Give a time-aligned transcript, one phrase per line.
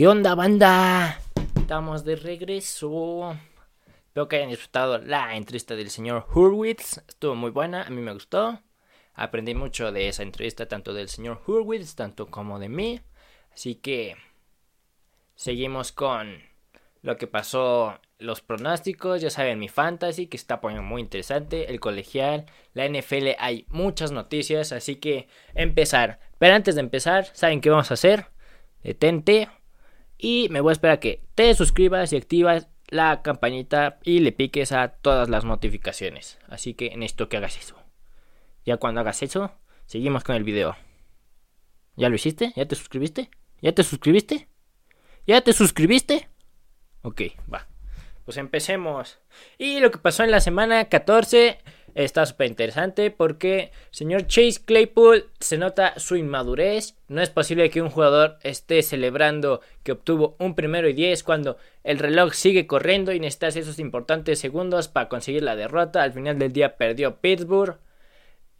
[0.00, 1.20] ¿Qué onda, banda?
[1.56, 3.36] Estamos de regreso.
[4.06, 7.02] Espero que hayan disfrutado la entrevista del señor Hurwitz.
[7.06, 8.62] Estuvo muy buena, a mí me gustó.
[9.12, 13.02] Aprendí mucho de esa entrevista, tanto del señor Hurwitz, tanto como de mí.
[13.52, 14.16] Así que
[15.34, 16.44] seguimos con
[17.02, 19.20] lo que pasó, los pronósticos.
[19.20, 21.70] Ya saben, mi fantasy, que está poniendo muy interesante.
[21.70, 24.72] El colegial, la NFL, hay muchas noticias.
[24.72, 26.20] Así que empezar.
[26.38, 28.28] Pero antes de empezar, ¿saben qué vamos a hacer?
[28.82, 29.50] Detente.
[30.22, 34.32] Y me voy a esperar a que te suscribas y activas la campanita y le
[34.32, 36.38] piques a todas las notificaciones.
[36.46, 37.76] Así que necesito que hagas eso.
[38.66, 39.52] Ya cuando hagas eso,
[39.86, 40.76] seguimos con el video.
[41.96, 42.52] ¿Ya lo hiciste?
[42.54, 43.30] ¿Ya te suscribiste?
[43.62, 44.48] ¿Ya te suscribiste?
[45.26, 46.28] ¿Ya te suscribiste?
[47.02, 47.66] Ok, va.
[48.24, 49.18] Pues empecemos.
[49.56, 51.58] Y lo que pasó en la semana 14
[51.94, 56.96] está súper interesante porque señor Chase Claypool se nota su inmadurez.
[57.08, 61.56] No es posible que un jugador esté celebrando que obtuvo un primero y 10 cuando
[61.84, 66.02] el reloj sigue corriendo y necesitas esos importantes segundos para conseguir la derrota.
[66.02, 67.78] Al final del día perdió Pittsburgh.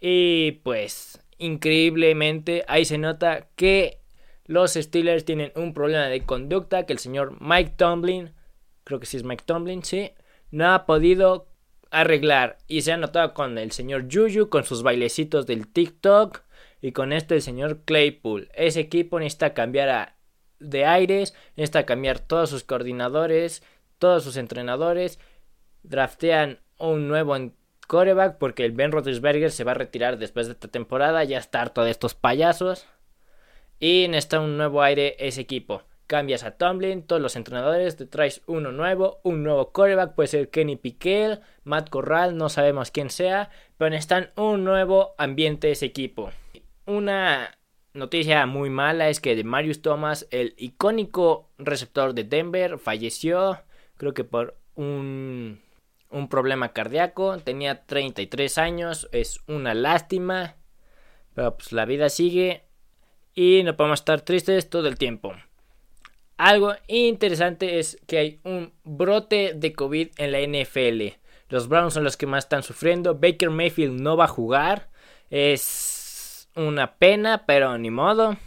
[0.00, 4.00] Y pues increíblemente ahí se nota que
[4.46, 8.32] los Steelers tienen un problema de conducta que el señor Mike Tomlin,
[8.84, 10.12] creo que sí es Mike Tomlin, sí,
[10.50, 11.49] no ha podido
[11.90, 12.58] arreglar.
[12.66, 16.42] Y se ha notado con el señor Juju, con sus bailecitos del TikTok
[16.80, 18.48] y con esto el señor Claypool.
[18.54, 20.16] Ese equipo necesita cambiar
[20.58, 23.62] de aires, necesita cambiar todos sus coordinadores,
[23.98, 25.18] todos sus entrenadores.
[25.82, 27.36] Draftean un nuevo
[27.86, 31.60] coreback porque el Ben Roethlisberger se va a retirar después de esta temporada, ya está
[31.60, 32.86] harto de estos payasos.
[33.78, 35.82] Y necesita un nuevo aire ese equipo.
[36.10, 40.50] Cambias a Tomlin, todos los entrenadores, te traes uno nuevo, un nuevo coreback, puede ser
[40.50, 46.32] Kenny Piquel, Matt Corral, no sabemos quién sea, pero necesitan un nuevo ambiente ese equipo.
[46.84, 47.56] Una
[47.94, 53.60] noticia muy mala es que de Marius Thomas, el icónico receptor de Denver, falleció,
[53.96, 55.60] creo que por un,
[56.10, 60.56] un problema cardíaco, tenía 33 años, es una lástima,
[61.34, 62.64] pero pues la vida sigue
[63.32, 65.34] y no podemos estar tristes todo el tiempo.
[66.40, 71.18] Algo interesante es que hay un brote de COVID en la NFL.
[71.50, 73.16] Los Browns son los que más están sufriendo.
[73.16, 74.88] Baker Mayfield no va a jugar.
[75.28, 78.38] Es una pena, pero ni modo.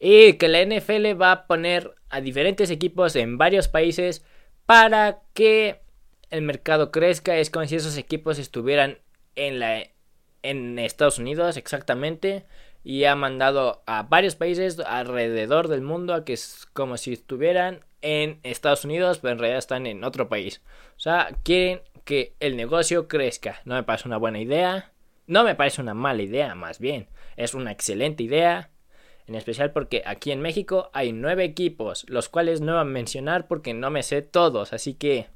[0.00, 4.24] Y que la NFL va a poner a diferentes equipos en varios países
[4.64, 5.82] para que
[6.30, 7.36] el mercado crezca.
[7.36, 9.00] Es como si esos equipos estuvieran
[9.36, 9.82] en la
[10.44, 12.46] en Estados Unidos exactamente
[12.84, 17.80] y ha mandado a varios países alrededor del mundo a que es como si estuvieran
[18.02, 20.62] en Estados Unidos, pero en realidad están en otro país.
[20.96, 23.62] O sea, quieren que el negocio crezca.
[23.64, 24.92] No me parece una buena idea.
[25.26, 27.08] No me parece una mala idea, más bien.
[27.36, 28.70] Es una excelente idea.
[29.26, 33.48] En especial porque aquí en México hay nueve equipos, los cuales no voy a mencionar
[33.48, 34.74] porque no me sé todos.
[34.74, 35.28] Así que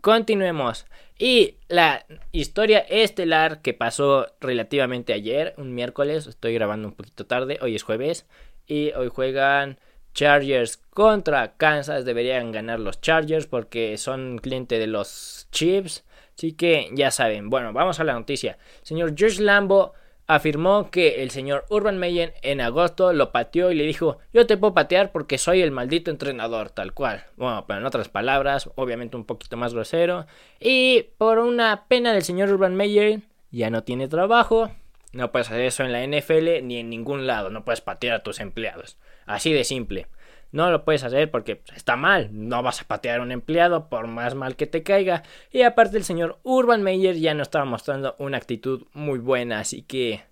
[0.00, 0.86] Continuemos.
[1.18, 7.58] Y la historia estelar que pasó relativamente ayer, un miércoles, estoy grabando un poquito tarde,
[7.60, 8.26] hoy es jueves,
[8.66, 9.78] y hoy juegan
[10.14, 16.04] Chargers contra Kansas, deberían ganar los Chargers porque son cliente de los Chiefs,
[16.36, 17.50] así que ya saben.
[17.50, 18.58] Bueno, vamos a la noticia.
[18.82, 19.94] Señor George Lambo
[20.28, 24.58] afirmó que el señor Urban Meyer en agosto lo pateó y le dijo, yo te
[24.58, 27.24] puedo patear porque soy el maldito entrenador, tal cual.
[27.36, 30.26] Bueno, pero en otras palabras, obviamente un poquito más grosero.
[30.60, 34.70] Y por una pena del señor Urban Meyer, ya no tiene trabajo.
[35.12, 38.22] No puedes hacer eso en la NFL ni en ningún lado, no puedes patear a
[38.22, 38.98] tus empleados.
[39.24, 40.06] Así de simple.
[40.50, 42.30] No lo puedes hacer porque está mal.
[42.32, 45.22] No vas a patear a un empleado por más mal que te caiga.
[45.52, 49.60] Y aparte el señor Urban Meyer ya no estaba mostrando una actitud muy buena.
[49.60, 50.22] Así que...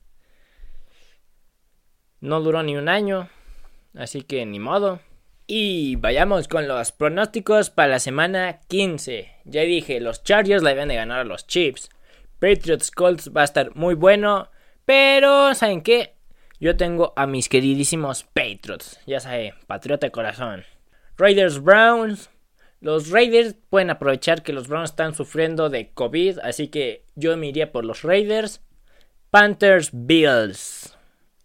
[2.21, 3.28] No duró ni un año.
[3.94, 5.00] Así que ni modo.
[5.47, 9.31] Y vayamos con los pronósticos para la semana 15.
[9.44, 11.91] Ya dije, los Chargers le deben de ganar a los Chiefs.
[12.41, 14.49] Patriots Colts va a estar muy bueno.
[14.87, 16.16] Pero, ¿saben qué?
[16.58, 20.64] Yo tengo a mis queridísimos Patriots, ya sabe, patriota de corazón.
[21.19, 22.31] Raiders Browns.
[22.81, 27.49] Los Raiders pueden aprovechar que los Browns están sufriendo de COVID, así que yo me
[27.49, 28.62] iría por los Raiders.
[29.31, 30.97] Panthers Bills.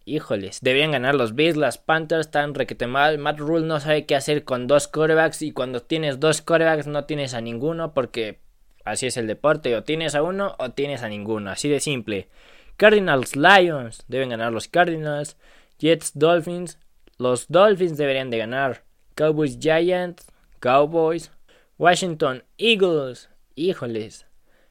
[0.04, 3.18] Híjoles, deberían ganar los Bills, las Panthers están requete mal.
[3.18, 7.04] Matt Rule no sabe qué hacer con dos corebacks y cuando tienes dos corebacks no
[7.04, 8.40] tienes a ninguno porque
[8.84, 12.28] así es el deporte, o tienes a uno o tienes a ninguno, así de simple.
[12.76, 15.36] Cardinals Lions deben ganar los Cardinals.
[15.78, 16.78] Jets Dolphins.
[17.18, 18.84] Los Dolphins deberían de ganar.
[19.14, 20.26] Cowboys Giants.
[20.60, 21.30] Cowboys.
[21.78, 23.28] Washington Eagles.
[23.54, 24.26] Híjoles.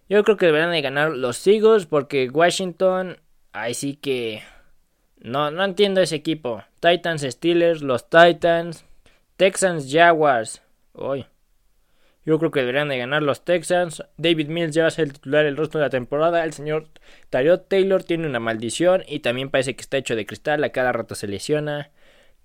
[0.10, 3.18] Yo creo que deberían de ganar los Eagles porque Washington.
[3.54, 4.44] Ahí sí que.
[5.20, 6.64] No, no entiendo ese equipo.
[6.80, 7.82] Titans Steelers.
[7.82, 8.86] Los Titans.
[9.38, 10.62] Texans Jaguars.
[10.94, 11.26] Hoy.
[12.24, 14.04] Yo creo que deberían de ganar los Texans.
[14.18, 16.44] David Mills ya va a ser el titular el resto de la temporada.
[16.44, 16.88] El señor
[17.30, 20.64] Tyrod Taylor tiene una maldición y también parece que está hecho de cristal.
[20.64, 21.90] A cada rato se lesiona.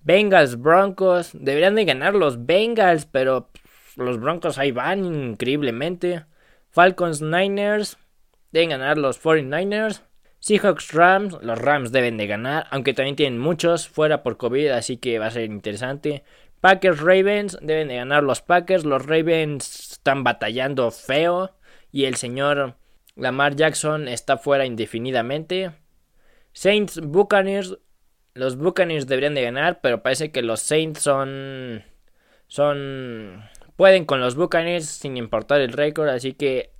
[0.00, 1.30] Bengals Broncos.
[1.34, 3.50] Deberían de ganar los Bengals, pero
[3.96, 6.24] los Broncos ahí van increíblemente.
[6.70, 7.98] Falcons Niners.
[8.52, 10.02] Deben ganar los 49ers.
[10.38, 11.36] Seahawks Rams.
[11.42, 15.26] Los Rams deben de ganar, aunque también tienen muchos fuera por COVID, así que va
[15.26, 16.24] a ser interesante.
[16.60, 18.84] Packers Ravens deben de ganar los Packers.
[18.84, 21.52] Los Ravens están batallando feo.
[21.92, 22.76] Y el señor
[23.14, 25.72] Lamar Jackson está fuera indefinidamente.
[26.52, 27.78] Saints Buccaneers.
[28.34, 29.80] Los Buccaneers deberían de ganar.
[29.80, 31.84] Pero parece que los Saints son.
[32.48, 33.44] Son.
[33.76, 36.08] Pueden con los Buccaneers sin importar el récord.
[36.08, 36.72] Así que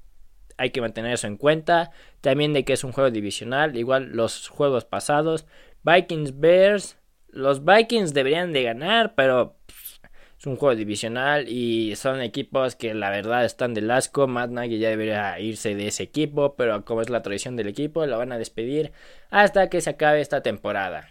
[0.57, 1.91] hay que mantener eso en cuenta.
[2.21, 3.77] También de que es un juego divisional.
[3.77, 5.47] Igual los juegos pasados.
[5.83, 6.99] Vikings Bears.
[7.29, 9.15] Los Vikings deberían de ganar.
[9.15, 9.56] Pero
[10.47, 14.27] un juego divisional y son equipos que la verdad están de asco.
[14.27, 18.07] Matt Nagy ya debería irse de ese equipo, pero como es la tradición del equipo,
[18.07, 18.93] lo van a despedir
[19.31, 21.09] hasta que se acabe esta temporada.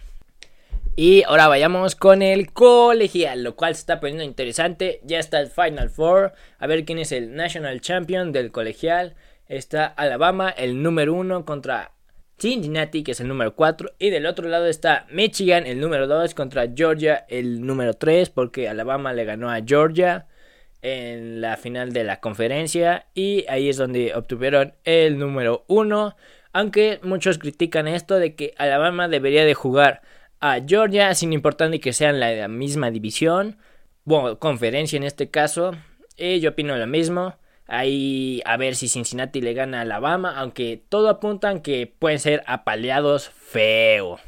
[0.97, 5.01] Y ahora vayamos con el colegial, lo cual se está poniendo interesante.
[5.03, 6.31] Ya está el Final Four.
[6.57, 9.15] A ver quién es el National Champion del colegial.
[9.49, 11.91] Está Alabama, el número uno, contra
[12.37, 13.93] Cincinnati, que es el número 4.
[13.99, 18.67] Y del otro lado está Michigan, el número 2, contra Georgia, el número 3, porque
[18.69, 20.27] Alabama le ganó a Georgia
[20.81, 23.07] en la final de la conferencia.
[23.13, 26.15] Y ahí es donde obtuvieron el número 1.
[26.53, 30.01] Aunque muchos critican esto de que Alabama debería de jugar
[30.39, 33.57] a Georgia, sin importar ni que sean la misma división.
[34.03, 35.71] Bueno, conferencia en este caso.
[36.17, 37.35] Y yo opino lo mismo.
[37.67, 42.43] Ahí a ver si Cincinnati le gana a Alabama, aunque todo apuntan que pueden ser
[42.45, 44.19] apaleados feo.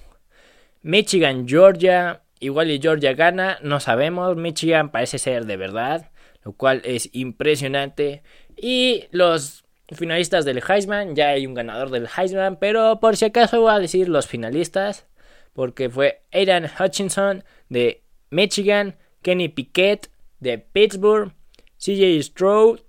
[0.81, 4.35] Michigan, Georgia, igual y Georgia gana, no sabemos.
[4.35, 6.09] Michigan parece ser de verdad,
[6.43, 8.23] lo cual es impresionante.
[8.55, 13.61] Y los finalistas del Heisman, ya hay un ganador del Heisman, pero por si acaso
[13.61, 15.05] voy a decir los finalistas,
[15.53, 21.33] porque fue Aidan Hutchinson de Michigan, Kenny Piquet de Pittsburgh,
[21.77, 22.79] CJ Stroud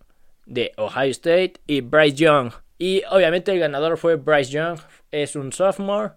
[0.48, 2.52] de Ohio State y Bryce Young.
[2.78, 4.78] Y obviamente el ganador fue Bryce Young,
[5.10, 6.12] es un sophomore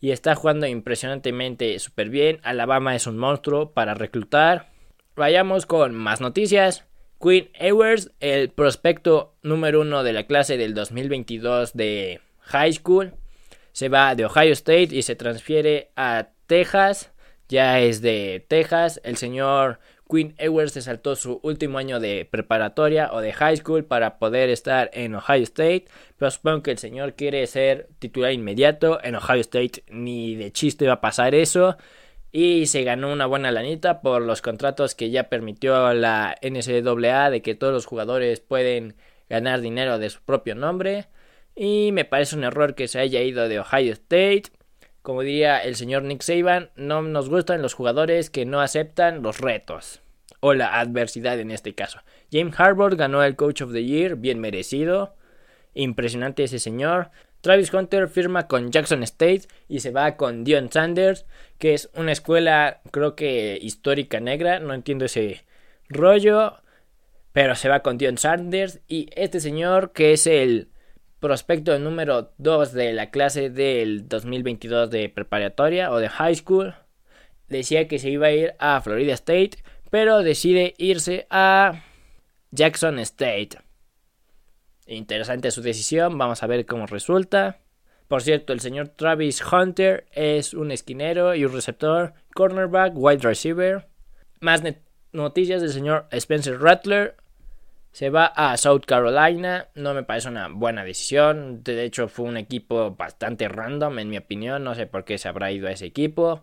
[0.00, 2.40] y está jugando impresionantemente súper bien.
[2.42, 4.68] Alabama es un monstruo para reclutar.
[5.14, 6.84] Vayamos con más noticias.
[7.20, 13.14] Quinn Ewers, el prospecto número uno de la clase del 2022 de High School,
[13.72, 17.12] se va de Ohio State y se transfiere a Texas.
[17.48, 19.00] Ya es de Texas.
[19.04, 19.78] El señor
[20.08, 24.50] Quinn Ewers se saltó su último año de preparatoria o de high school para poder
[24.50, 25.86] estar en Ohio State.
[26.16, 29.02] Pero supongo que el señor quiere ser titular inmediato.
[29.02, 31.76] En Ohio State ni de chiste va a pasar eso.
[32.30, 37.42] Y se ganó una buena lanita por los contratos que ya permitió la NCAA de
[37.42, 38.96] que todos los jugadores pueden
[39.28, 41.06] ganar dinero de su propio nombre.
[41.54, 44.50] Y me parece un error que se haya ido de Ohio State.
[45.06, 49.38] Como diría el señor Nick Saban, no nos gustan los jugadores que no aceptan los
[49.38, 50.00] retos
[50.40, 52.00] o la adversidad en este caso.
[52.32, 55.14] James Harbour ganó el Coach of the Year, bien merecido.
[55.74, 57.12] Impresionante ese señor.
[57.40, 61.24] Travis Hunter firma con Jackson State y se va con Dion Sanders,
[61.58, 65.44] que es una escuela creo que histórica negra, no entiendo ese
[65.88, 66.56] rollo,
[67.32, 70.70] pero se va con Dion Sanders y este señor que es el
[71.20, 76.74] prospecto número 2 de la clase del 2022 de preparatoria o de high school.
[77.48, 81.82] Decía que se iba a ir a Florida State, pero decide irse a
[82.50, 83.58] Jackson State.
[84.86, 87.60] Interesante su decisión, vamos a ver cómo resulta.
[88.08, 93.88] Por cierto, el señor Travis Hunter es un esquinero y un receptor, cornerback, wide receiver.
[94.40, 94.62] Más
[95.12, 97.16] noticias del señor Spencer Rattler,
[97.96, 99.68] se va a South Carolina.
[99.74, 101.62] No me parece una buena decisión.
[101.64, 104.64] De hecho, fue un equipo bastante random, en mi opinión.
[104.64, 106.42] No sé por qué se habrá ido a ese equipo.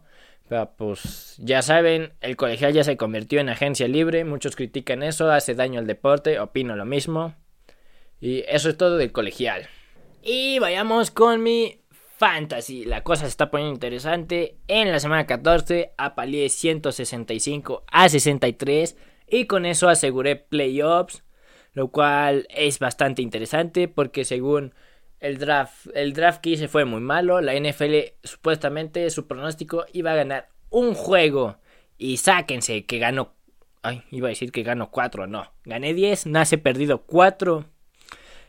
[0.50, 4.26] Pero pues ya saben, el colegial ya se convirtió en agencia libre.
[4.26, 6.40] Muchos critican eso, hace daño al deporte.
[6.40, 7.36] Opino lo mismo.
[8.20, 9.68] Y eso es todo del colegial.
[10.24, 11.82] Y vayamos con mi
[12.18, 12.84] fantasy.
[12.84, 14.58] La cosa se está poniendo interesante.
[14.68, 18.98] En la semana 14 apaleé 165 a 63.
[19.28, 21.24] Y con eso aseguré playoffs
[21.74, 24.74] lo cual es bastante interesante porque según
[25.20, 30.12] el draft, el draft que hice fue muy malo, la NFL supuestamente su pronóstico iba
[30.12, 31.58] a ganar un juego
[31.98, 33.34] y sáquense que ganó,
[34.12, 37.66] iba a decir que ganó 4, no, gané 10, nace perdido 4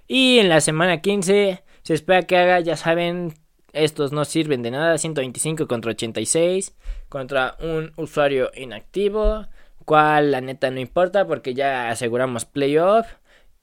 [0.09, 3.35] y en la semana 15 se espera que haga, ya saben,
[3.73, 6.75] estos no sirven de nada, 125 contra 86
[7.09, 9.47] contra un usuario inactivo
[9.85, 13.07] cual la neta no importa porque ya aseguramos playoff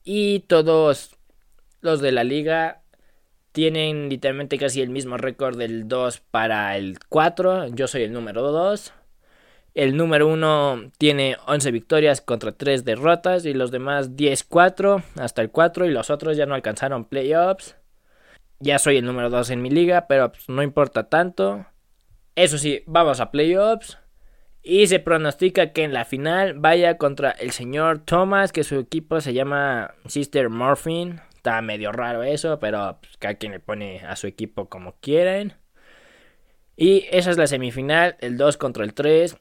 [0.04, 1.16] y todos
[1.80, 2.82] los de la liga
[3.52, 7.68] tienen literalmente casi el mismo récord del 2 para el 4.
[7.68, 8.92] Yo soy el número 2.
[9.74, 15.50] El número 1 tiene 11 victorias contra 3 derrotas y los demás 10-4 hasta el
[15.50, 17.76] 4 y los otros ya no alcanzaron playoffs.
[18.60, 21.66] Ya soy el número 2 en mi liga, pero pues, no importa tanto.
[22.34, 23.98] Eso sí, vamos a playoffs.
[24.62, 29.20] Y se pronostica que en la final vaya contra el señor Thomas, que su equipo
[29.20, 31.20] se llama Sister Morphin.
[31.34, 35.54] Está medio raro eso, pero pues, cada quien le pone a su equipo como quieren.
[36.76, 39.36] Y esa es la semifinal, el 2 contra el 3.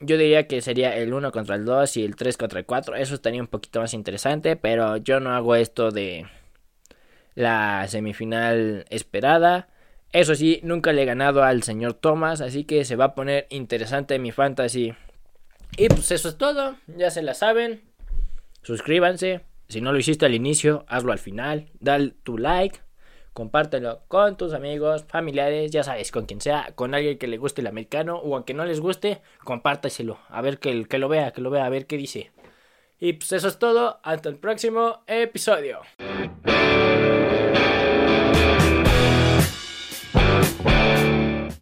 [0.00, 2.96] Yo diría que sería el 1 contra el 2 y el 3 contra el 4.
[2.96, 6.26] Eso estaría un poquito más interesante, pero yo no hago esto de
[7.34, 9.68] la semifinal esperada.
[10.16, 13.46] Eso sí, nunca le he ganado al señor Thomas, así que se va a poner
[13.50, 14.94] interesante mi fantasy.
[15.76, 17.82] Y pues eso es todo, ya se la saben.
[18.62, 21.68] Suscríbanse, si no lo hiciste al inicio, hazlo al final.
[21.80, 22.78] Dale tu like,
[23.34, 27.60] compártelo con tus amigos, familiares, ya sabes, con quien sea, con alguien que le guste
[27.60, 30.18] el americano o aunque no les guste, compártaselo.
[30.30, 32.30] A ver que, que lo vea, que lo vea, a ver qué dice.
[32.98, 35.80] Y pues eso es todo, hasta el próximo episodio.